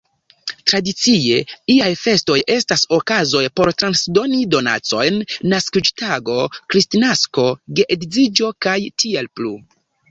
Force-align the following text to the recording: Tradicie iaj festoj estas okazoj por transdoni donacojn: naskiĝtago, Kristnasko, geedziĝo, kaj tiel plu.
Tradicie 0.69 1.35
iaj 1.73 1.89
festoj 2.05 2.37
estas 2.55 2.87
okazoj 2.97 3.43
por 3.61 3.73
transdoni 3.83 4.41
donacojn: 4.57 5.23
naskiĝtago, 5.55 6.43
Kristnasko, 6.59 7.49
geedziĝo, 7.83 8.53
kaj 8.67 8.79
tiel 9.05 9.33
plu. 9.39 9.57